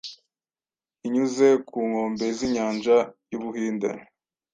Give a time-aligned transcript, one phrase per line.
[1.05, 2.97] inyuze ku nkombe z’Inyanja
[3.31, 3.89] y’u Buhinde.